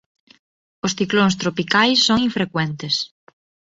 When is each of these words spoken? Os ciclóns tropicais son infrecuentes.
Os 0.85 0.95
ciclóns 0.97 1.37
tropicais 1.41 1.97
son 2.07 2.17
infrecuentes. 2.27 2.95